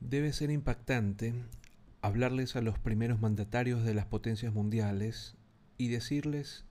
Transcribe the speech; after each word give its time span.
Debe 0.00 0.32
ser 0.32 0.50
impactante 0.50 1.34
hablarles 2.00 2.56
a 2.56 2.62
los 2.62 2.78
primeros 2.78 3.20
mandatarios 3.20 3.84
de 3.84 3.94
las 3.94 4.06
potencias 4.06 4.54
mundiales 4.54 5.36
y 5.76 5.88
decirles 5.88 6.64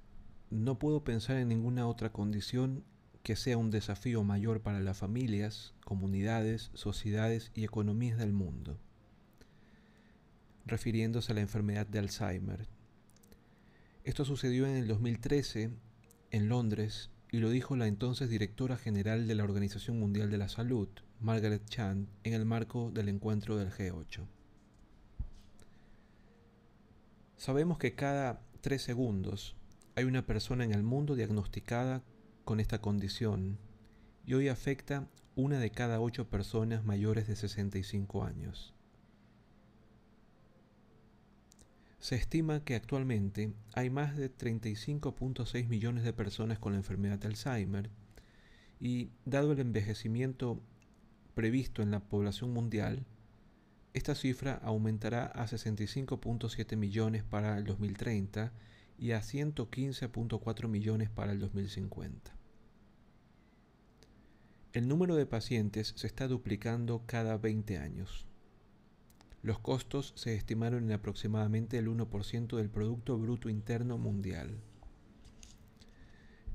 no 0.50 0.80
puedo 0.80 1.04
pensar 1.04 1.38
en 1.38 1.48
ninguna 1.50 1.88
otra 1.88 2.12
condición 2.12 2.84
que 3.24 3.36
sea 3.36 3.58
un 3.58 3.72
desafío 3.72 4.24
mayor 4.24 4.62
para 4.62 4.80
las 4.80 4.98
familias, 4.98 5.74
comunidades, 5.86 6.72
sociedades 6.74 7.52
y 7.54 7.64
economías 7.64 8.18
del 8.18 8.34
mundo, 8.34 8.80
refiriéndose 10.72 11.32
a 11.32 11.36
la 11.36 11.42
enfermedad 11.42 11.86
de 11.86 12.00
Alzheimer. 12.00 12.68
Esto 14.04 14.26
sucedió 14.26 14.66
en 14.66 14.78
el 14.78 14.88
2013 14.88 15.70
en 16.32 16.50
Londres 16.50 17.12
y 17.30 17.38
lo 17.38 17.50
dijo 17.50 17.76
la 17.76 17.88
entonces 17.88 18.30
directora 18.30 18.78
general 18.78 19.28
de 19.28 19.36
la 19.36 19.44
Organización 19.44 20.00
Mundial 20.00 20.32
de 20.32 20.38
la 20.38 20.50
Salud, 20.50 20.88
Margaret 21.20 21.64
Chan, 21.66 22.08
en 22.24 22.34
el 22.34 22.46
marco 22.46 22.90
del 22.92 23.10
encuentro 23.10 23.58
del 23.58 23.70
G8. 23.70 24.26
Sabemos 27.38 27.78
que 27.78 27.94
cada 27.94 28.42
tres 28.62 28.82
segundos 28.82 29.56
hay 29.96 30.06
una 30.06 30.26
persona 30.26 30.64
en 30.64 30.74
el 30.74 30.84
mundo 30.84 31.16
diagnosticada 31.16 32.02
con 32.46 32.60
esta 32.60 32.80
condición 32.80 33.60
y 34.26 34.36
hoy 34.36 34.48
afecta 34.48 35.10
una 35.36 35.60
de 35.60 35.72
cada 35.72 36.00
ocho 36.00 36.30
personas 36.30 36.86
mayores 36.86 37.28
de 37.28 37.36
65 37.36 38.24
años. 38.24 38.74
Se 42.02 42.16
estima 42.16 42.64
que 42.64 42.74
actualmente 42.74 43.54
hay 43.74 43.92
más 43.92 44.18
de 44.18 44.36
35.6 44.36 45.68
millones 45.68 46.04
de 46.04 46.14
personas 46.14 46.58
con 46.58 46.74
la 46.74 46.80
enfermedad 46.80 47.20
de 47.20 47.28
Alzheimer 47.28 47.92
y 48.80 49.12
dado 49.26 49.52
el 49.52 49.60
envejecimiento 49.60 50.60
previsto 51.36 51.84
en 51.84 51.92
la 51.92 52.00
población 52.00 52.54
mundial, 52.54 53.06
esta 53.94 54.16
cifra 54.16 54.56
aumentará 54.64 55.26
a 55.26 55.46
65.7 55.46 56.76
millones 56.76 57.24
para 57.24 57.56
el 57.60 57.66
2030 57.66 58.52
y 58.98 59.12
a 59.12 59.20
115.4 59.20 60.68
millones 60.68 61.12
para 61.12 61.32
el 61.34 61.40
2050. 61.40 62.36
El 64.74 64.88
número 64.88 65.16
de 65.16 65.28
pacientes 65.28 65.94
se 65.96 66.08
está 66.08 66.28
duplicando 66.28 67.04
cada 67.06 67.38
20 67.38 67.78
años. 67.78 68.26
Los 69.44 69.60
costos 69.60 70.14
se 70.16 70.36
estimaron 70.36 70.84
en 70.84 70.92
aproximadamente 70.92 71.78
el 71.78 71.88
1% 71.88 72.58
del 72.58 72.70
Producto 72.70 73.18
Bruto 73.18 73.50
Interno 73.50 73.98
Mundial. 73.98 74.60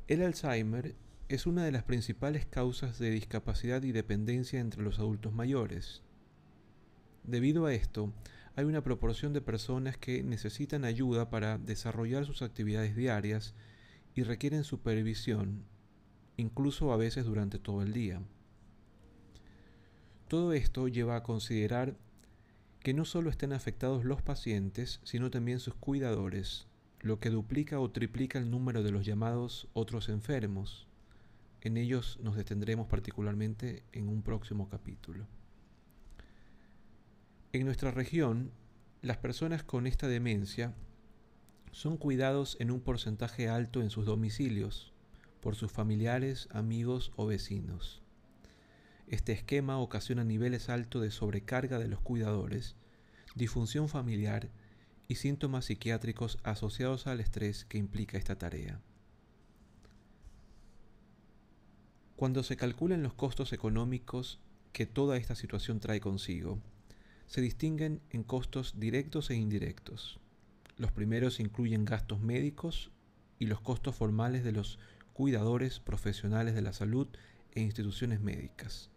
El 0.06 0.22
Alzheimer 0.22 0.94
es 1.28 1.46
una 1.46 1.64
de 1.64 1.72
las 1.72 1.82
principales 1.82 2.46
causas 2.46 3.00
de 3.00 3.10
discapacidad 3.10 3.82
y 3.82 3.90
dependencia 3.90 4.60
entre 4.60 4.82
los 4.82 5.00
adultos 5.00 5.32
mayores. 5.32 6.02
Debido 7.24 7.66
a 7.66 7.74
esto, 7.74 8.12
hay 8.54 8.64
una 8.66 8.84
proporción 8.84 9.32
de 9.32 9.40
personas 9.40 9.98
que 9.98 10.22
necesitan 10.22 10.84
ayuda 10.84 11.28
para 11.28 11.58
desarrollar 11.58 12.24
sus 12.24 12.42
actividades 12.42 12.94
diarias 12.94 13.54
y 14.14 14.22
requieren 14.22 14.62
supervisión, 14.62 15.64
incluso 16.36 16.92
a 16.92 16.96
veces 16.96 17.24
durante 17.24 17.58
todo 17.58 17.82
el 17.82 17.92
día. 17.92 18.22
Todo 20.28 20.52
esto 20.52 20.86
lleva 20.86 21.16
a 21.16 21.22
considerar 21.24 21.96
que 22.86 22.94
no 22.94 23.04
solo 23.04 23.30
estén 23.30 23.52
afectados 23.52 24.04
los 24.04 24.22
pacientes, 24.22 25.00
sino 25.02 25.28
también 25.28 25.58
sus 25.58 25.74
cuidadores, 25.74 26.68
lo 27.00 27.18
que 27.18 27.30
duplica 27.30 27.80
o 27.80 27.90
triplica 27.90 28.38
el 28.38 28.48
número 28.48 28.84
de 28.84 28.92
los 28.92 29.04
llamados 29.04 29.66
otros 29.72 30.08
enfermos. 30.08 30.86
En 31.62 31.78
ellos 31.78 32.20
nos 32.22 32.36
detendremos 32.36 32.86
particularmente 32.86 33.82
en 33.90 34.08
un 34.08 34.22
próximo 34.22 34.68
capítulo. 34.68 35.26
En 37.52 37.64
nuestra 37.64 37.90
región, 37.90 38.52
las 39.02 39.16
personas 39.16 39.64
con 39.64 39.88
esta 39.88 40.06
demencia 40.06 40.72
son 41.72 41.96
cuidados 41.96 42.56
en 42.60 42.70
un 42.70 42.80
porcentaje 42.80 43.48
alto 43.48 43.82
en 43.82 43.90
sus 43.90 44.06
domicilios 44.06 44.92
por 45.40 45.56
sus 45.56 45.72
familiares, 45.72 46.48
amigos 46.52 47.10
o 47.16 47.26
vecinos. 47.26 48.05
Este 49.08 49.32
esquema 49.32 49.78
ocasiona 49.78 50.24
niveles 50.24 50.68
altos 50.68 51.00
de 51.00 51.12
sobrecarga 51.12 51.78
de 51.78 51.86
los 51.86 52.00
cuidadores, 52.00 52.74
disfunción 53.36 53.88
familiar 53.88 54.48
y 55.06 55.14
síntomas 55.14 55.66
psiquiátricos 55.66 56.38
asociados 56.42 57.06
al 57.06 57.20
estrés 57.20 57.64
que 57.64 57.78
implica 57.78 58.18
esta 58.18 58.36
tarea. 58.36 58.80
Cuando 62.16 62.42
se 62.42 62.56
calculan 62.56 63.04
los 63.04 63.14
costos 63.14 63.52
económicos 63.52 64.40
que 64.72 64.86
toda 64.86 65.16
esta 65.18 65.36
situación 65.36 65.78
trae 65.78 66.00
consigo, 66.00 66.58
se 67.26 67.40
distinguen 67.40 68.00
en 68.10 68.24
costos 68.24 68.80
directos 68.80 69.30
e 69.30 69.36
indirectos. 69.36 70.18
Los 70.78 70.90
primeros 70.90 71.38
incluyen 71.38 71.84
gastos 71.84 72.20
médicos 72.20 72.90
y 73.38 73.46
los 73.46 73.60
costos 73.60 73.94
formales 73.94 74.42
de 74.42 74.52
los 74.52 74.80
cuidadores 75.12 75.78
profesionales 75.78 76.54
de 76.54 76.62
la 76.62 76.72
salud 76.72 77.06
e 77.52 77.60
instituciones 77.60 78.20
médicas. 78.20 78.90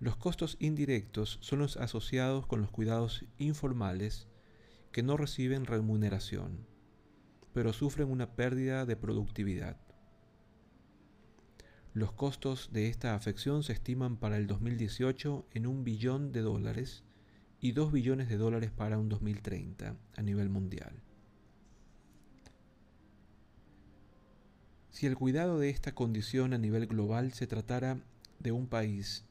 Los 0.00 0.16
costos 0.16 0.56
indirectos 0.60 1.38
son 1.40 1.58
los 1.58 1.76
asociados 1.76 2.46
con 2.46 2.60
los 2.60 2.70
cuidados 2.70 3.24
informales 3.36 4.28
que 4.92 5.02
no 5.02 5.16
reciben 5.16 5.66
remuneración, 5.66 6.66
pero 7.52 7.72
sufren 7.72 8.08
una 8.08 8.36
pérdida 8.36 8.86
de 8.86 8.94
productividad. 8.94 9.76
Los 11.94 12.12
costos 12.12 12.70
de 12.72 12.86
esta 12.86 13.16
afección 13.16 13.64
se 13.64 13.72
estiman 13.72 14.18
para 14.18 14.36
el 14.36 14.46
2018 14.46 15.46
en 15.52 15.66
un 15.66 15.82
billón 15.82 16.30
de 16.30 16.42
dólares 16.42 17.02
y 17.60 17.72
dos 17.72 17.90
billones 17.90 18.28
de 18.28 18.36
dólares 18.36 18.70
para 18.70 18.98
un 18.98 19.08
2030 19.08 19.96
a 20.14 20.22
nivel 20.22 20.48
mundial. 20.48 21.02
Si 24.90 25.06
el 25.06 25.16
cuidado 25.16 25.58
de 25.58 25.70
esta 25.70 25.92
condición 25.92 26.52
a 26.52 26.58
nivel 26.58 26.86
global 26.86 27.32
se 27.32 27.48
tratara 27.48 27.98
de 28.38 28.52
un 28.52 28.68
país 28.68 29.27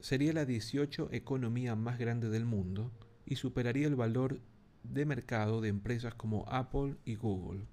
sería 0.00 0.32
la 0.32 0.44
18 0.44 1.08
economía 1.12 1.74
más 1.74 1.98
grande 1.98 2.28
del 2.28 2.44
mundo 2.44 2.92
y 3.24 3.36
superaría 3.36 3.86
el 3.86 3.96
valor 3.96 4.40
de 4.82 5.04
mercado 5.04 5.60
de 5.60 5.68
empresas 5.68 6.14
como 6.14 6.48
Apple 6.48 6.96
y 7.04 7.16
Google. 7.16 7.66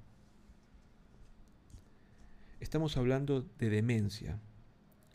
Estamos 2.59 2.97
hablando 2.97 3.41
de 3.59 3.69
demencia, 3.69 4.39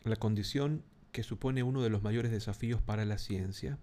la 0.03 0.15
condición 0.15 0.83
que 1.11 1.23
supone 1.23 1.63
uno 1.63 1.81
de 1.81 1.89
los 1.89 2.03
mayores 2.03 2.31
desafíos 2.31 2.81
para 2.81 3.05
la 3.05 3.17
ciencia, 3.17 3.79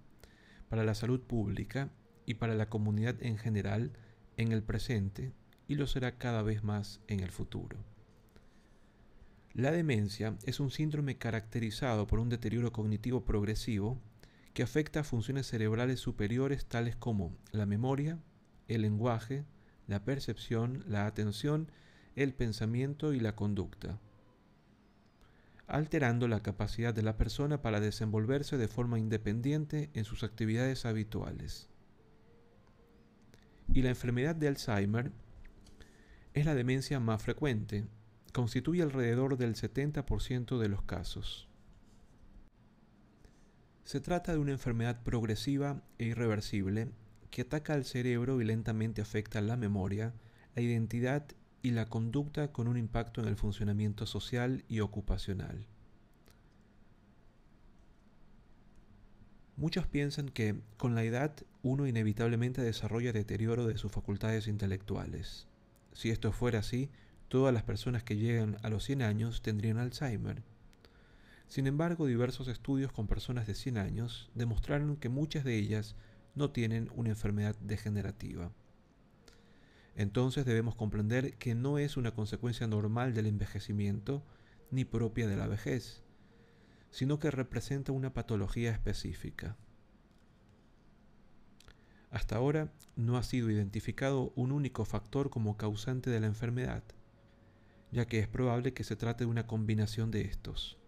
para 0.69 0.85
la 0.85 0.95
salud 0.95 1.21
pública 1.21 1.91
y 2.25 2.35
para 2.35 2.55
la 2.55 2.69
comunidad 2.69 3.17
en 3.23 3.39
general 3.39 3.93
en 4.37 4.53
el 4.53 4.63
presente 4.63 5.33
y 5.69 5.75
lo 5.75 5.87
será 5.87 6.19
cada 6.19 6.43
vez 6.43 6.63
más 6.63 7.01
en 7.09 7.21
el 7.21 7.31
futuro. 7.31 7.79
La 9.57 9.73
demencia 9.73 10.37
es 10.45 10.61
un 10.61 10.71
síndrome 10.71 11.17
caracterizado 11.17 12.07
por 12.07 12.19
un 12.19 12.29
deterioro 12.29 12.75
cognitivo 12.75 13.25
progresivo 13.25 13.99
que 14.53 14.63
afecta 14.63 15.01
a 15.01 15.03
funciones 15.03 15.47
cerebrales 15.47 15.99
superiores 15.99 16.67
tales 16.67 16.95
como 16.95 17.35
la 17.53 17.65
memoria, 17.65 18.19
el 18.69 18.83
lenguaje, 18.83 19.47
la 19.87 20.05
percepción, 20.05 20.85
la 20.87 21.07
atención, 21.07 21.71
el 22.17 22.35
pensamiento 22.35 23.15
y 23.15 23.21
la 23.21 23.35
conducta, 23.35 23.99
alterando 25.67 26.29
la 26.29 26.43
capacidad 26.43 26.93
de 26.93 27.03
la 27.03 27.17
persona 27.17 27.63
para 27.63 27.81
desenvolverse 27.81 28.59
de 28.59 28.69
forma 28.69 28.99
independiente 28.99 29.89
en 29.95 30.05
sus 30.05 30.23
actividades 30.23 30.85
habituales. 30.85 31.71
Y 33.73 33.81
la 33.81 33.89
enfermedad 33.89 34.37
de 34.37 34.49
Alzheimer 34.49 35.13
es 36.35 36.45
la 36.45 36.55
demencia 36.55 37.01
más 37.01 37.23
frecuente, 37.23 37.87
constituye 38.33 38.83
alrededor 38.83 39.37
del 39.37 39.55
70% 39.55 40.59
de 40.59 40.69
los 40.69 40.83
casos. 40.83 41.49
Se 43.85 44.01
trata 44.01 44.33
de 44.33 44.39
una 44.39 44.53
enfermedad 44.53 45.03
progresiva 45.03 45.81
e 45.99 46.07
irreversible 46.07 46.89
que 47.31 47.43
ataca 47.43 47.75
al 47.75 47.85
cerebro 47.85 48.41
y 48.41 48.45
lentamente 48.45 49.01
afecta 49.01 49.41
la 49.41 49.57
memoria, 49.57 50.13
la 50.55 50.63
identidad 50.63 51.27
y 51.63 51.71
la 51.71 51.87
conducta 51.87 52.53
con 52.53 52.69
un 52.69 52.77
impacto 52.77 53.21
en 53.21 53.29
el 53.29 53.37
funcionamiento 53.37 54.07
social 54.07 54.65
y 54.69 54.81
ocupacional. 54.81 55.67
Muchos 59.57 59.87
piensan 59.87 60.29
que 60.29 60.61
con 60.77 60.95
la 60.95 61.03
edad 61.03 61.33
uno 61.63 61.87
inevitablemente 61.87 62.63
desarrolla 62.63 63.13
deterioro 63.13 63.67
de 63.67 63.79
sus 63.79 63.91
facultades 63.91 64.49
intelectuales. 64.49 65.47
Si 65.95 66.11
esto 66.11 66.31
fuera 66.31 66.59
así, 66.59 66.91
todas 67.29 67.53
las 67.53 67.63
personas 67.63 68.03
que 68.03 68.17
llegan 68.17 68.59
a 68.63 68.71
los 68.71 68.85
100 68.85 69.03
años 69.03 69.43
tendrían 69.43 69.79
Alzheimer. 69.79 70.43
Sin 71.49 71.67
embargo, 71.67 72.07
diversos 72.07 72.49
estudios 72.49 72.93
con 72.93 73.07
personas 73.07 73.47
de 73.47 73.55
100 73.55 73.79
años 73.79 74.31
demostraron 74.35 74.97
que 74.97 75.09
muchas 75.09 75.45
de 75.45 75.57
ellas 75.57 75.95
no 76.35 76.51
tienen 76.51 76.91
una 76.95 77.11
enfermedad 77.11 77.57
degenerativa. 77.61 78.51
Entonces 79.95 80.45
debemos 80.45 80.75
comprender 80.75 81.35
que 81.39 81.55
no 81.55 81.79
es 81.79 81.97
una 81.97 82.13
consecuencia 82.13 82.67
normal 82.67 83.15
del 83.15 83.27
envejecimiento 83.27 84.23
ni 84.71 84.85
propia 84.85 85.27
de 85.27 85.37
la 85.37 85.47
vejez, 85.47 86.03
sino 86.91 87.19
que 87.19 87.31
representa 87.31 87.93
una 87.93 88.13
patología 88.13 88.73
específica. 88.73 89.57
Hasta 92.11 92.37
ahora 92.37 92.73
no 92.95 93.17
ha 93.17 93.23
sido 93.23 93.51
identificado 93.51 94.33
un 94.37 94.53
único 94.53 94.85
factor 94.85 95.31
como 95.31 95.57
causante 95.57 96.11
de 96.11 96.21
la 96.21 96.27
enfermedad, 96.27 96.83
ya 97.93 98.07
que 98.07 98.19
es 98.19 98.29
probable 98.29 98.73
que 98.73 98.85
se 98.85 98.97
trate 98.97 99.25
de 99.25 99.31
una 99.31 99.47
combinación 99.47 100.11
de 100.11 100.23
estos. 100.23 100.79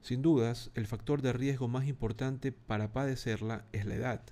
Sin 0.00 0.22
dudas, 0.22 0.70
el 0.74 0.86
factor 0.86 1.20
de 1.20 1.32
riesgo 1.32 1.68
más 1.68 1.86
importante 1.86 2.52
para 2.52 2.92
padecerla 2.92 3.66
es 3.72 3.84
la 3.84 3.94
edad. 3.94 4.22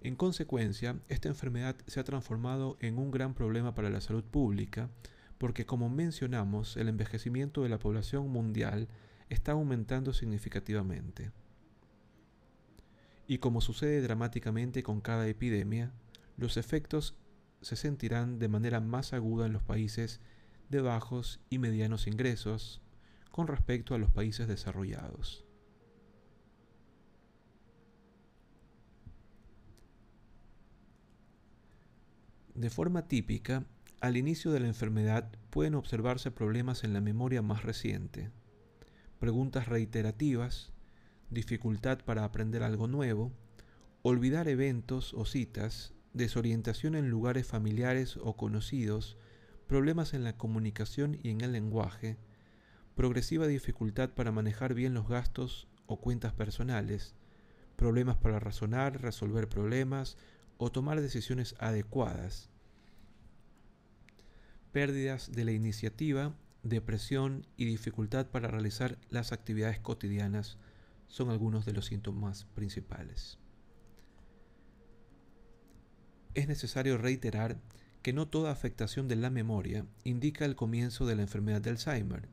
En 0.00 0.16
consecuencia, 0.16 0.98
esta 1.08 1.28
enfermedad 1.28 1.76
se 1.86 2.00
ha 2.00 2.04
transformado 2.04 2.78
en 2.80 2.98
un 2.98 3.10
gran 3.10 3.34
problema 3.34 3.74
para 3.74 3.90
la 3.90 4.00
salud 4.00 4.24
pública 4.24 4.88
porque, 5.36 5.66
como 5.66 5.90
mencionamos, 5.90 6.76
el 6.76 6.88
envejecimiento 6.88 7.62
de 7.62 7.68
la 7.68 7.78
población 7.78 8.28
mundial 8.28 8.88
está 9.28 9.52
aumentando 9.52 10.12
significativamente. 10.12 11.32
Y 13.26 13.38
como 13.38 13.60
sucede 13.60 14.00
dramáticamente 14.00 14.82
con 14.82 15.00
cada 15.00 15.28
epidemia, 15.28 15.92
los 16.36 16.56
efectos 16.56 17.14
se 17.62 17.76
sentirán 17.76 18.38
de 18.38 18.48
manera 18.48 18.80
más 18.80 19.12
aguda 19.12 19.46
en 19.46 19.52
los 19.52 19.62
países 19.62 20.20
de 20.68 20.80
bajos 20.80 21.40
y 21.50 21.58
medianos 21.58 22.06
ingresos 22.06 22.80
con 23.30 23.46
respecto 23.46 23.94
a 23.94 23.98
los 23.98 24.10
países 24.10 24.48
desarrollados. 24.48 25.44
De 32.54 32.68
forma 32.68 33.08
típica, 33.08 33.64
al 34.00 34.16
inicio 34.16 34.50
de 34.50 34.60
la 34.60 34.66
enfermedad 34.66 35.30
pueden 35.50 35.74
observarse 35.74 36.30
problemas 36.30 36.84
en 36.84 36.92
la 36.92 37.00
memoria 37.00 37.42
más 37.42 37.62
reciente, 37.62 38.30
preguntas 39.18 39.68
reiterativas, 39.68 40.72
dificultad 41.30 42.00
para 42.04 42.24
aprender 42.24 42.62
algo 42.62 42.86
nuevo, 42.86 43.32
olvidar 44.02 44.48
eventos 44.48 45.14
o 45.14 45.24
citas, 45.24 45.94
desorientación 46.12 46.94
en 46.94 47.10
lugares 47.10 47.46
familiares 47.46 48.18
o 48.22 48.36
conocidos, 48.36 49.16
problemas 49.66 50.14
en 50.14 50.24
la 50.24 50.36
comunicación 50.36 51.18
y 51.22 51.30
en 51.30 51.40
el 51.40 51.52
lenguaje, 51.52 52.16
progresiva 52.94 53.46
dificultad 53.46 54.10
para 54.10 54.32
manejar 54.32 54.74
bien 54.74 54.94
los 54.94 55.08
gastos 55.08 55.68
o 55.86 56.00
cuentas 56.00 56.32
personales, 56.32 57.14
problemas 57.76 58.16
para 58.16 58.40
razonar, 58.40 59.00
resolver 59.00 59.48
problemas 59.48 60.16
o 60.58 60.70
tomar 60.70 61.00
decisiones 61.00 61.54
adecuadas, 61.58 62.50
pérdidas 64.72 65.32
de 65.32 65.44
la 65.44 65.52
iniciativa, 65.52 66.34
depresión 66.62 67.46
y 67.56 67.64
dificultad 67.64 68.26
para 68.26 68.48
realizar 68.48 68.98
las 69.08 69.32
actividades 69.32 69.80
cotidianas 69.80 70.58
son 71.08 71.30
algunos 71.30 71.64
de 71.64 71.72
los 71.72 71.86
síntomas 71.86 72.44
principales. 72.54 73.39
Es 76.34 76.46
necesario 76.46 76.96
reiterar 76.96 77.58
que 78.02 78.12
no 78.12 78.28
toda 78.28 78.52
afectación 78.52 79.08
de 79.08 79.16
la 79.16 79.30
memoria 79.30 79.84
indica 80.04 80.44
el 80.44 80.54
comienzo 80.54 81.04
de 81.04 81.16
la 81.16 81.22
enfermedad 81.22 81.60
de 81.60 81.70
Alzheimer. 81.70 82.28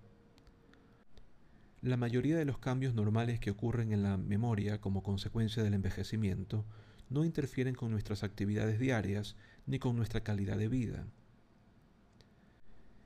La 1.81 1.97
mayoría 1.97 2.37
de 2.37 2.45
los 2.45 2.59
cambios 2.59 2.93
normales 2.93 3.39
que 3.39 3.51
ocurren 3.51 3.91
en 3.91 4.03
la 4.03 4.17
memoria 4.17 4.79
como 4.79 5.03
consecuencia 5.03 5.63
del 5.63 5.73
envejecimiento 5.73 6.65
no 7.09 7.25
interfieren 7.25 7.73
con 7.73 7.91
nuestras 7.91 8.23
actividades 8.23 8.79
diarias 8.79 9.35
ni 9.65 9.79
con 9.79 9.95
nuestra 9.95 10.21
calidad 10.21 10.57
de 10.57 10.67
vida. 10.67 11.07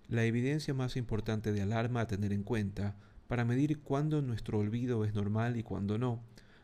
La 0.07 0.25
evidencia 0.25 0.73
más 0.73 0.97
importante 0.97 1.53
de 1.53 1.61
alarma 1.61 2.01
a 2.01 2.07
tener 2.07 2.33
en 2.33 2.43
cuenta 2.43 2.97
para 3.27 3.45
medir 3.45 3.79
cuándo 3.79 4.21
nuestro 4.21 4.59
olvido 4.59 5.05
es 5.05 5.13
normal 5.13 5.55
y 5.55 5.63
cuándo 5.63 5.97
no, 5.97 6.21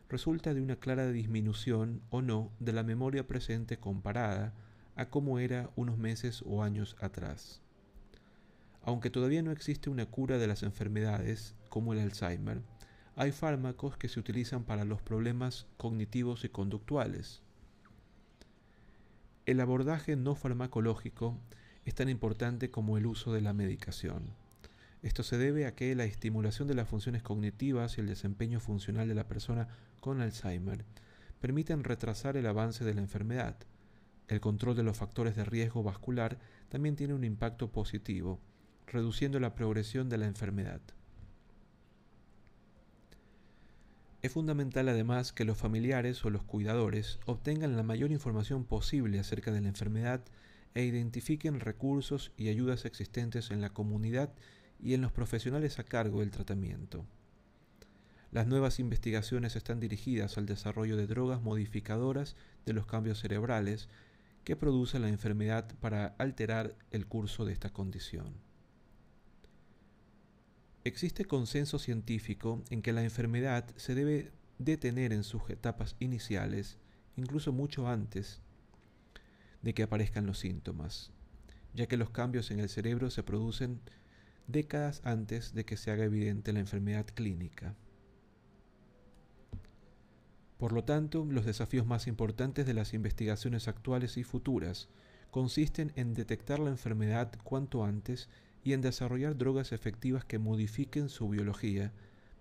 resulta 0.08 0.54
de 0.54 0.60
una 0.60 0.76
clara 0.76 1.10
disminución 1.10 2.00
o 2.10 2.22
no 2.22 2.50
de 2.60 2.72
la 2.72 2.82
memoria 2.82 3.26
presente 3.26 3.78
comparada 3.78 4.54
a 4.96 5.10
cómo 5.10 5.38
era 5.38 5.70
unos 5.76 5.98
meses 5.98 6.42
o 6.46 6.62
años 6.62 6.96
atrás. 7.00 7.60
Aunque 8.82 9.10
todavía 9.10 9.42
no 9.42 9.50
existe 9.50 9.90
una 9.90 10.06
cura 10.06 10.38
de 10.38 10.46
las 10.46 10.62
enfermedades, 10.62 11.54
como 11.68 11.92
el 11.92 12.00
Alzheimer, 12.00 12.62
hay 13.16 13.32
fármacos 13.32 13.96
que 13.96 14.08
se 14.08 14.20
utilizan 14.20 14.64
para 14.64 14.84
los 14.84 15.02
problemas 15.02 15.66
cognitivos 15.76 16.44
y 16.44 16.48
conductuales. 16.48 17.42
El 19.44 19.60
abordaje 19.60 20.16
no 20.16 20.34
farmacológico 20.34 21.36
es 21.84 21.94
tan 21.94 22.08
importante 22.08 22.70
como 22.70 22.96
el 22.96 23.06
uso 23.06 23.32
de 23.32 23.40
la 23.40 23.52
medicación. 23.52 24.34
Esto 25.02 25.22
se 25.22 25.38
debe 25.38 25.66
a 25.66 25.74
que 25.74 25.94
la 25.94 26.04
estimulación 26.04 26.66
de 26.66 26.74
las 26.74 26.88
funciones 26.88 27.22
cognitivas 27.22 27.96
y 27.96 28.00
el 28.00 28.08
desempeño 28.08 28.58
funcional 28.58 29.06
de 29.06 29.14
la 29.14 29.28
persona 29.28 29.68
con 30.00 30.20
Alzheimer 30.20 30.84
permiten 31.40 31.84
retrasar 31.84 32.36
el 32.36 32.46
avance 32.46 32.84
de 32.84 32.94
la 32.94 33.00
enfermedad. 33.00 33.56
El 34.26 34.40
control 34.40 34.76
de 34.76 34.82
los 34.82 34.96
factores 34.96 35.36
de 35.36 35.44
riesgo 35.44 35.82
vascular 35.82 36.38
también 36.68 36.96
tiene 36.96 37.14
un 37.14 37.24
impacto 37.24 37.70
positivo, 37.70 38.40
reduciendo 38.86 39.38
la 39.38 39.54
progresión 39.54 40.08
de 40.08 40.18
la 40.18 40.26
enfermedad. 40.26 40.80
Es 44.20 44.32
fundamental 44.32 44.88
además 44.88 45.32
que 45.32 45.44
los 45.44 45.56
familiares 45.56 46.24
o 46.24 46.30
los 46.30 46.42
cuidadores 46.42 47.20
obtengan 47.24 47.76
la 47.76 47.84
mayor 47.84 48.10
información 48.10 48.64
posible 48.64 49.20
acerca 49.20 49.52
de 49.52 49.60
la 49.60 49.68
enfermedad 49.68 50.24
e 50.74 50.84
identifiquen 50.84 51.60
recursos 51.60 52.32
y 52.36 52.48
ayudas 52.48 52.84
existentes 52.84 53.52
en 53.52 53.60
la 53.60 53.70
comunidad 53.70 54.32
y 54.80 54.94
en 54.94 55.00
los 55.00 55.12
profesionales 55.12 55.78
a 55.78 55.84
cargo 55.84 56.20
del 56.20 56.30
tratamiento. 56.30 57.04
Las 58.30 58.46
nuevas 58.46 58.78
investigaciones 58.78 59.56
están 59.56 59.80
dirigidas 59.80 60.36
al 60.36 60.46
desarrollo 60.46 60.96
de 60.96 61.06
drogas 61.06 61.40
modificadoras 61.40 62.36
de 62.66 62.74
los 62.74 62.86
cambios 62.86 63.20
cerebrales 63.20 63.88
que 64.44 64.56
produce 64.56 64.98
la 64.98 65.08
enfermedad 65.08 65.74
para 65.80 66.14
alterar 66.18 66.74
el 66.90 67.06
curso 67.06 67.44
de 67.44 67.52
esta 67.52 67.70
condición. 67.70 68.34
Existe 70.84 71.24
consenso 71.24 71.78
científico 71.78 72.62
en 72.70 72.82
que 72.82 72.92
la 72.92 73.02
enfermedad 73.02 73.66
se 73.76 73.94
debe 73.94 74.30
detener 74.58 75.12
en 75.12 75.24
sus 75.24 75.48
etapas 75.50 75.96
iniciales, 75.98 76.78
incluso 77.16 77.52
mucho 77.52 77.88
antes 77.88 78.40
de 79.62 79.74
que 79.74 79.82
aparezcan 79.82 80.26
los 80.26 80.38
síntomas, 80.38 81.10
ya 81.74 81.86
que 81.86 81.96
los 81.96 82.10
cambios 82.10 82.50
en 82.50 82.60
el 82.60 82.68
cerebro 82.68 83.10
se 83.10 83.22
producen 83.22 83.80
décadas 84.48 85.00
antes 85.04 85.54
de 85.54 85.64
que 85.64 85.76
se 85.76 85.92
haga 85.92 86.04
evidente 86.04 86.52
la 86.52 86.60
enfermedad 86.60 87.06
clínica. 87.06 87.76
Por 90.58 90.72
lo 90.72 90.82
tanto, 90.82 91.24
los 91.24 91.46
desafíos 91.46 91.86
más 91.86 92.08
importantes 92.08 92.66
de 92.66 92.74
las 92.74 92.92
investigaciones 92.92 93.68
actuales 93.68 94.16
y 94.16 94.24
futuras 94.24 94.88
consisten 95.30 95.92
en 95.94 96.14
detectar 96.14 96.58
la 96.58 96.70
enfermedad 96.70 97.32
cuanto 97.44 97.84
antes 97.84 98.28
y 98.64 98.72
en 98.72 98.80
desarrollar 98.80 99.36
drogas 99.38 99.70
efectivas 99.70 100.24
que 100.24 100.40
modifiquen 100.40 101.08
su 101.08 101.28
biología 101.28 101.92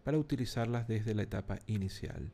para 0.03 0.17
utilizarlas 0.17 0.87
desde 0.87 1.13
la 1.13 1.23
etapa 1.23 1.59
inicial. 1.67 2.31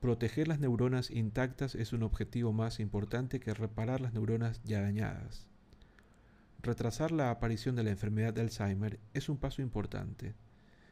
Proteger 0.00 0.46
las 0.48 0.60
neuronas 0.60 1.10
intactas 1.10 1.74
es 1.74 1.92
un 1.92 2.02
objetivo 2.04 2.52
más 2.52 2.78
importante 2.78 3.40
que 3.40 3.52
reparar 3.52 4.00
las 4.00 4.14
neuronas 4.14 4.62
ya 4.64 4.80
dañadas. 4.80 5.49
Retrasar 6.62 7.10
la 7.10 7.30
aparición 7.30 7.74
de 7.74 7.84
la 7.84 7.90
enfermedad 7.90 8.34
de 8.34 8.42
Alzheimer 8.42 9.00
es 9.14 9.28
un 9.28 9.38
paso 9.38 9.62
importante. 9.62 10.34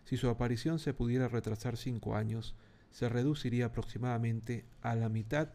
Si 0.04 0.16
su 0.16 0.28
aparición 0.30 0.78
se 0.78 0.94
pudiera 0.94 1.28
retrasar 1.28 1.76
5 1.76 2.16
años, 2.16 2.54
se 2.90 3.08
reduciría 3.08 3.66
aproximadamente 3.66 4.64
a 4.80 4.94
la 4.94 5.10
mitad 5.10 5.50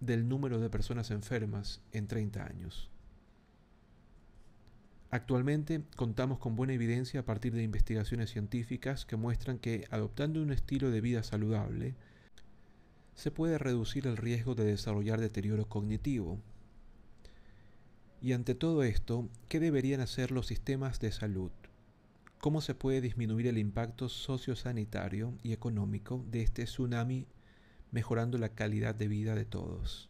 del 0.00 0.28
número 0.28 0.58
de 0.60 0.70
personas 0.70 1.10
enfermas 1.10 1.82
en 1.92 2.06
30 2.06 2.44
años. 2.46 2.90
Actualmente 5.10 5.84
contamos 5.94 6.38
con 6.38 6.56
buena 6.56 6.72
evidencia 6.72 7.20
a 7.20 7.24
partir 7.24 7.52
de 7.52 7.62
investigaciones 7.62 8.30
científicas 8.30 9.04
que 9.04 9.16
muestran 9.16 9.58
que 9.58 9.86
adoptando 9.90 10.42
un 10.42 10.50
estilo 10.50 10.90
de 10.90 11.00
vida 11.00 11.22
saludable, 11.22 11.94
se 13.14 13.30
puede 13.30 13.58
reducir 13.58 14.06
el 14.06 14.16
riesgo 14.16 14.54
de 14.54 14.64
desarrollar 14.64 15.20
deterioro 15.20 15.68
cognitivo. 15.68 16.40
Y 18.24 18.32
ante 18.32 18.54
todo 18.54 18.84
esto, 18.84 19.28
¿qué 19.50 19.60
deberían 19.60 20.00
hacer 20.00 20.30
los 20.30 20.46
sistemas 20.46 20.98
de 20.98 21.12
salud? 21.12 21.50
¿Cómo 22.40 22.62
se 22.62 22.74
puede 22.74 23.02
disminuir 23.02 23.46
el 23.48 23.58
impacto 23.58 24.08
sociosanitario 24.08 25.34
y 25.42 25.52
económico 25.52 26.24
de 26.30 26.40
este 26.40 26.64
tsunami 26.64 27.26
mejorando 27.90 28.38
la 28.38 28.48
calidad 28.48 28.94
de 28.94 29.08
vida 29.08 29.34
de 29.34 29.44
todos? 29.44 30.08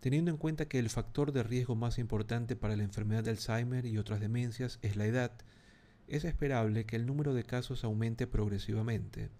Teniendo 0.00 0.30
en 0.30 0.36
cuenta 0.36 0.68
que 0.68 0.78
el 0.78 0.90
factor 0.90 1.32
de 1.32 1.42
riesgo 1.42 1.74
más 1.74 1.98
importante 1.98 2.54
para 2.54 2.76
la 2.76 2.82
enfermedad 2.82 3.24
de 3.24 3.30
Alzheimer 3.30 3.86
y 3.86 3.96
otras 3.96 4.20
demencias 4.20 4.78
es 4.82 4.96
la 4.96 5.06
edad, 5.06 5.32
es 6.06 6.26
esperable 6.26 6.84
que 6.84 6.96
el 6.96 7.06
número 7.06 7.32
de 7.32 7.44
casos 7.44 7.82
aumente 7.82 8.26
progresivamente. 8.26 9.30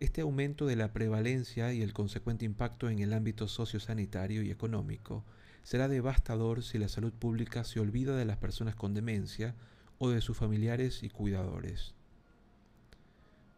Este 0.00 0.22
aumento 0.22 0.66
de 0.66 0.74
la 0.74 0.92
prevalencia 0.92 1.72
y 1.72 1.82
el 1.82 1.92
consecuente 1.92 2.44
impacto 2.44 2.90
en 2.90 2.98
el 2.98 3.12
ámbito 3.12 3.46
sociosanitario 3.46 4.42
y 4.42 4.50
económico 4.50 5.24
será 5.66 5.88
devastador 5.88 6.62
si 6.62 6.78
la 6.78 6.86
salud 6.86 7.12
pública 7.12 7.64
se 7.64 7.80
olvida 7.80 8.16
de 8.16 8.24
las 8.24 8.36
personas 8.36 8.76
con 8.76 8.94
demencia 8.94 9.56
o 9.98 10.08
de 10.10 10.20
sus 10.20 10.36
familiares 10.36 11.02
y 11.02 11.08
cuidadores. 11.08 11.92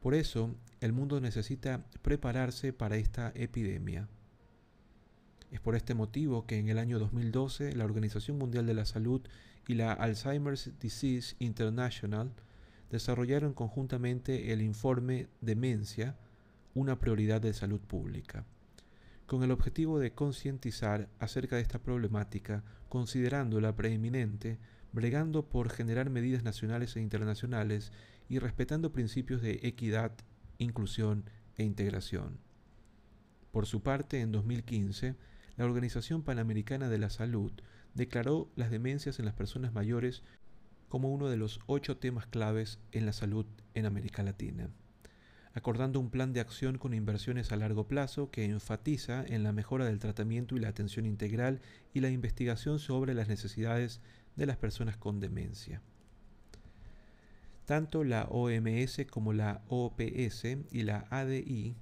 Por 0.00 0.14
eso, 0.14 0.54
el 0.80 0.94
mundo 0.94 1.20
necesita 1.20 1.84
prepararse 2.00 2.72
para 2.72 2.96
esta 2.96 3.30
epidemia. 3.34 4.08
Es 5.52 5.60
por 5.60 5.76
este 5.76 5.92
motivo 5.92 6.46
que 6.46 6.58
en 6.58 6.70
el 6.70 6.78
año 6.78 6.98
2012 6.98 7.76
la 7.76 7.84
Organización 7.84 8.38
Mundial 8.38 8.64
de 8.64 8.72
la 8.72 8.86
Salud 8.86 9.20
y 9.66 9.74
la 9.74 9.92
Alzheimer's 9.92 10.70
Disease 10.80 11.36
International 11.40 12.32
desarrollaron 12.90 13.52
conjuntamente 13.52 14.54
el 14.54 14.62
informe 14.62 15.28
Demencia, 15.42 16.16
una 16.74 16.98
prioridad 16.98 17.42
de 17.42 17.52
salud 17.52 17.80
pública, 17.80 18.46
con 19.28 19.42
el 19.42 19.50
objetivo 19.50 19.98
de 19.98 20.14
concientizar 20.14 21.10
acerca 21.18 21.56
de 21.56 21.62
esta 21.62 21.82
problemática, 21.82 22.64
considerándola 22.88 23.76
preeminente, 23.76 24.58
bregando 24.90 25.50
por 25.50 25.68
generar 25.68 26.08
medidas 26.08 26.42
nacionales 26.42 26.96
e 26.96 27.02
internacionales 27.02 27.92
y 28.30 28.38
respetando 28.38 28.90
principios 28.90 29.42
de 29.42 29.60
equidad, 29.64 30.12
inclusión 30.56 31.28
e 31.56 31.64
integración. 31.64 32.38
Por 33.52 33.66
su 33.66 33.82
parte, 33.82 34.22
en 34.22 34.32
2015, 34.32 35.14
la 35.58 35.66
Organización 35.66 36.22
Panamericana 36.22 36.88
de 36.88 36.96
la 36.96 37.10
Salud 37.10 37.52
declaró 37.92 38.50
las 38.56 38.70
demencias 38.70 39.18
en 39.18 39.26
las 39.26 39.34
personas 39.34 39.74
mayores 39.74 40.22
como 40.88 41.12
uno 41.12 41.28
de 41.28 41.36
los 41.36 41.60
ocho 41.66 41.98
temas 41.98 42.26
claves 42.26 42.78
en 42.92 43.04
la 43.04 43.12
salud 43.12 43.44
en 43.74 43.84
América 43.84 44.22
Latina, 44.22 44.70
acordando 45.54 46.00
un 46.00 46.10
plan 46.10 46.32
de 46.32 46.40
acción 46.40 46.78
con 46.78 46.94
inversiones 46.94 47.52
a 47.52 47.56
largo 47.56 47.86
plazo 47.86 48.30
que 48.30 48.44
enfatiza 48.44 49.24
en 49.26 49.42
la 49.42 49.52
mejora 49.52 49.84
del 49.84 49.98
tratamiento 49.98 50.56
y 50.56 50.60
la 50.60 50.68
atención 50.68 51.06
integral 51.06 51.60
y 51.94 52.00
la 52.00 52.10
investigación 52.10 52.78
sobre 52.78 53.14
las 53.14 53.28
necesidades 53.28 54.00
de 54.36 54.46
las 54.46 54.56
personas 54.56 54.96
con 54.96 55.20
demencia. 55.20 55.82
Tanto 57.64 58.04
la 58.04 58.24
OMS 58.24 59.02
como 59.10 59.32
la 59.32 59.62
OPS 59.68 60.44
y 60.70 60.82
la 60.84 61.06
ADI 61.10 61.76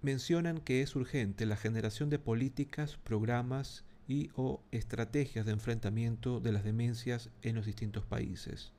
mencionan 0.00 0.58
que 0.58 0.82
es 0.82 0.96
urgente 0.96 1.46
la 1.46 1.56
generación 1.56 2.10
de 2.10 2.18
políticas, 2.18 2.96
programas 2.96 3.84
y 4.08 4.30
o 4.34 4.62
estrategias 4.72 5.46
de 5.46 5.52
enfrentamiento 5.52 6.40
de 6.40 6.52
las 6.52 6.64
demencias 6.64 7.30
en 7.42 7.54
los 7.54 7.66
distintos 7.66 8.04
países, 8.04 8.72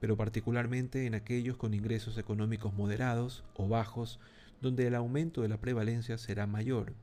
pero 0.00 0.16
particularmente 0.16 1.06
en 1.06 1.14
aquellos 1.14 1.56
con 1.56 1.74
ingresos 1.74 2.18
económicos 2.18 2.74
moderados 2.74 3.44
o 3.54 3.68
bajos, 3.68 4.20
donde 4.60 4.86
el 4.86 4.94
aumento 4.94 5.42
de 5.42 5.48
la 5.48 5.60
prevalencia 5.60 6.18
será 6.18 6.46
mayor. 6.46 6.94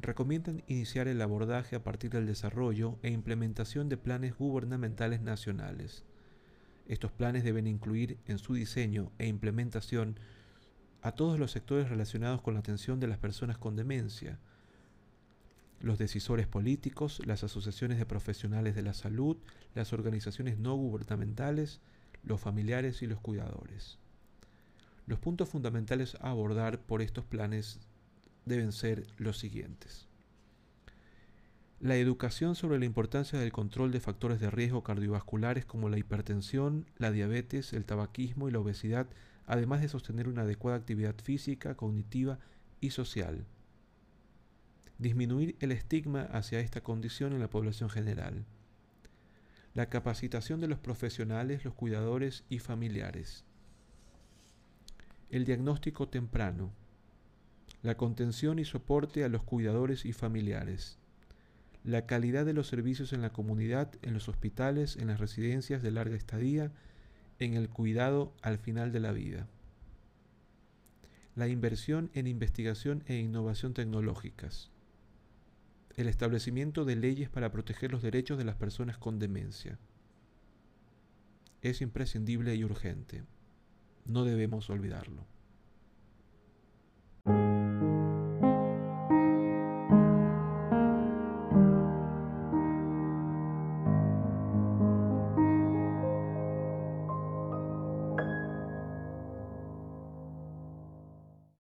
Recomiendan 0.00 0.62
iniciar 0.68 1.08
el 1.08 1.20
abordaje 1.20 1.74
a 1.74 1.82
partir 1.82 2.10
del 2.10 2.26
desarrollo 2.26 2.98
e 3.02 3.10
implementación 3.10 3.88
de 3.88 3.96
planes 3.96 4.36
gubernamentales 4.36 5.20
nacionales. 5.20 6.04
Estos 6.86 7.12
planes 7.12 7.44
deben 7.44 7.66
incluir 7.66 8.18
en 8.26 8.38
su 8.38 8.54
diseño 8.54 9.10
e 9.18 9.26
implementación 9.26 10.18
a 11.02 11.12
todos 11.12 11.38
los 11.38 11.50
sectores 11.50 11.88
relacionados 11.88 12.40
con 12.40 12.54
la 12.54 12.60
atención 12.60 13.00
de 13.00 13.08
las 13.08 13.18
personas 13.18 13.58
con 13.58 13.76
demencia, 13.76 14.38
los 15.80 15.98
decisores 15.98 16.46
políticos, 16.46 17.20
las 17.24 17.44
asociaciones 17.44 17.98
de 17.98 18.06
profesionales 18.06 18.74
de 18.74 18.82
la 18.82 18.94
salud, 18.94 19.36
las 19.74 19.92
organizaciones 19.92 20.58
no 20.58 20.74
gubernamentales, 20.74 21.80
los 22.24 22.40
familiares 22.40 23.02
y 23.02 23.06
los 23.06 23.20
cuidadores. 23.20 23.98
Los 25.06 25.18
puntos 25.18 25.48
fundamentales 25.48 26.16
a 26.20 26.30
abordar 26.30 26.80
por 26.80 27.00
estos 27.00 27.24
planes 27.24 27.78
deben 28.44 28.72
ser 28.72 29.06
los 29.16 29.38
siguientes. 29.38 30.06
La 31.80 31.96
educación 31.96 32.56
sobre 32.56 32.78
la 32.78 32.84
importancia 32.84 33.38
del 33.38 33.52
control 33.52 33.92
de 33.92 34.00
factores 34.00 34.40
de 34.40 34.50
riesgo 34.50 34.82
cardiovasculares 34.82 35.64
como 35.64 35.88
la 35.88 35.98
hipertensión, 35.98 36.86
la 36.96 37.12
diabetes, 37.12 37.72
el 37.72 37.84
tabaquismo 37.84 38.48
y 38.48 38.52
la 38.52 38.58
obesidad 38.58 39.06
además 39.48 39.80
de 39.80 39.88
sostener 39.88 40.28
una 40.28 40.42
adecuada 40.42 40.76
actividad 40.76 41.14
física, 41.20 41.74
cognitiva 41.74 42.38
y 42.80 42.90
social. 42.90 43.46
Disminuir 44.98 45.54
el 45.60 45.70
estigma 45.70 46.22
hacia 46.22 46.58
esta 46.58 46.80
condición 46.80 47.32
en 47.32 47.38
la 47.38 47.48
población 47.48 47.88
general. 47.88 48.44
La 49.72 49.88
capacitación 49.88 50.60
de 50.60 50.66
los 50.66 50.80
profesionales, 50.80 51.64
los 51.64 51.74
cuidadores 51.74 52.42
y 52.48 52.58
familiares. 52.58 53.44
El 55.30 55.44
diagnóstico 55.44 56.08
temprano. 56.08 56.72
La 57.84 57.96
contención 57.96 58.58
y 58.58 58.64
soporte 58.64 59.22
a 59.22 59.28
los 59.28 59.44
cuidadores 59.44 60.04
y 60.04 60.12
familiares. 60.12 60.98
La 61.84 62.06
calidad 62.06 62.44
de 62.44 62.54
los 62.54 62.66
servicios 62.66 63.12
en 63.12 63.22
la 63.22 63.30
comunidad, 63.30 63.92
en 64.02 64.14
los 64.14 64.28
hospitales, 64.28 64.96
en 64.96 65.06
las 65.06 65.20
residencias 65.20 65.80
de 65.80 65.92
larga 65.92 66.16
estadía 66.16 66.72
en 67.38 67.54
el 67.54 67.68
cuidado 67.68 68.32
al 68.42 68.58
final 68.58 68.90
de 68.90 68.98
la 68.98 69.12
vida. 69.12 69.46
La 71.36 71.46
inversión 71.46 72.10
en 72.14 72.26
investigación 72.26 73.04
e 73.06 73.14
innovación 73.14 73.74
tecnológicas. 73.74 74.72
El 75.98 76.06
establecimiento 76.06 76.84
de 76.84 76.94
leyes 76.94 77.28
para 77.28 77.50
proteger 77.50 77.90
los 77.90 78.02
derechos 78.02 78.38
de 78.38 78.44
las 78.44 78.54
personas 78.54 78.98
con 78.98 79.18
demencia. 79.18 79.80
Es 81.60 81.80
imprescindible 81.80 82.54
y 82.54 82.62
urgente. 82.62 83.24
No 84.04 84.24
debemos 84.24 84.70
olvidarlo. 84.70 85.26